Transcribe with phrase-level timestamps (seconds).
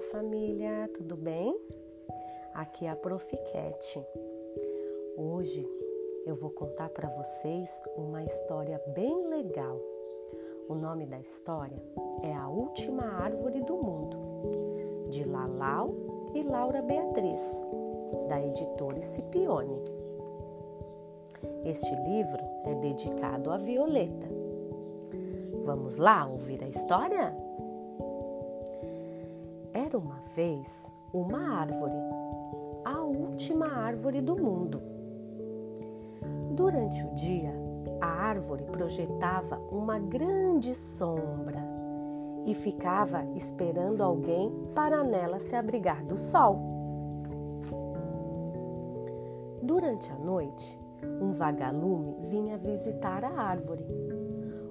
[0.00, 1.54] família, tudo bem?
[2.54, 3.36] Aqui é a Prof.
[3.52, 4.06] Cat.
[5.14, 5.68] Hoje
[6.24, 9.78] eu vou contar para vocês uma história bem legal.
[10.70, 11.76] O nome da história
[12.22, 15.94] é A Última Árvore do Mundo, de Lalau
[16.34, 17.62] e Laura Beatriz,
[18.26, 19.82] da editora Scipione.
[21.66, 24.28] Este livro é dedicado a Violeta.
[25.64, 27.36] Vamos lá ouvir a história?
[29.74, 31.96] Era uma vez uma árvore,
[32.84, 34.82] a última árvore do mundo.
[36.50, 37.54] Durante o dia,
[37.98, 41.62] a árvore projetava uma grande sombra
[42.44, 46.60] e ficava esperando alguém para nela se abrigar do sol.
[49.62, 50.78] Durante a noite,
[51.20, 53.86] um vagalume vinha visitar a árvore.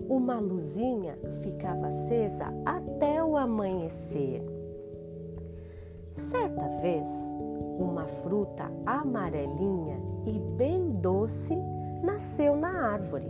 [0.07, 4.60] Uma luzinha ficava acesa até o amanhecer.
[6.31, 7.09] Certa vez,
[7.77, 11.53] uma fruta amarelinha e bem doce
[12.01, 13.29] nasceu na árvore.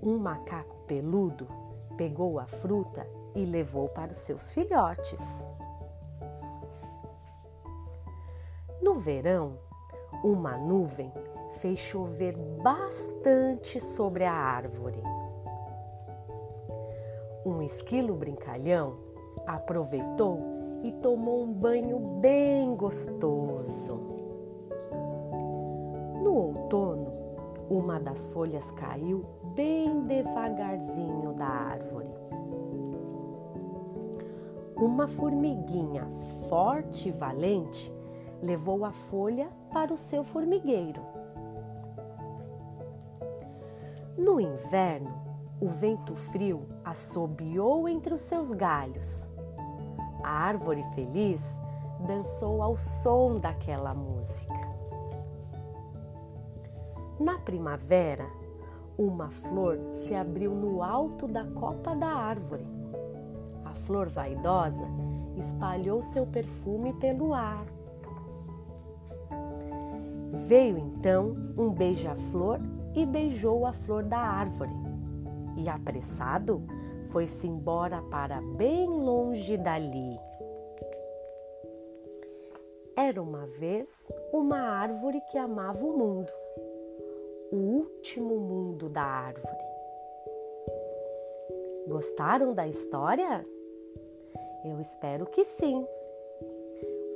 [0.00, 1.48] Um macaco peludo
[1.96, 5.20] pegou a fruta e levou para os seus filhotes.
[8.80, 9.58] No verão,
[10.22, 11.12] uma nuvem
[11.58, 15.02] fez chover bastante sobre a árvore.
[17.44, 19.13] Um esquilo brincalhão
[19.46, 20.40] aproveitou
[20.82, 24.00] e tomou um banho bem gostoso.
[26.22, 27.12] No outono,
[27.70, 29.24] uma das folhas caiu
[29.54, 32.08] bem devagarzinho da árvore.
[34.76, 36.06] Uma formiguinha
[36.48, 37.92] forte e valente
[38.42, 41.00] levou a folha para o seu formigueiro.
[44.18, 45.23] No inverno,
[45.64, 49.26] o vento frio assobiou entre os seus galhos
[50.24, 51.60] a árvore feliz
[52.00, 54.54] dançou ao som daquela música.
[57.20, 58.26] Na primavera,
[58.96, 62.66] uma flor se abriu no alto da copa da árvore.
[63.66, 64.86] A flor vaidosa
[65.36, 67.66] espalhou seu perfume pelo ar.
[70.46, 72.60] Veio então um beija-flor
[72.94, 74.72] e beijou a flor da árvore.
[75.56, 76.62] E apressado,
[77.10, 80.18] foi-se embora para bem longe dali.
[82.96, 83.90] Era uma vez
[84.32, 86.32] uma árvore que amava o mundo,
[87.50, 89.64] o último mundo da árvore.
[91.88, 93.44] Gostaram da história?
[94.64, 95.86] Eu espero que sim.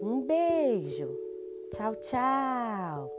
[0.03, 1.09] Um beijo.
[1.70, 3.17] Tchau, tchau.